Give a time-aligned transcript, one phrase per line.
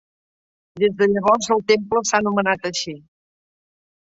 [0.83, 2.99] Des de llavors, el temple s'ha anomenat així.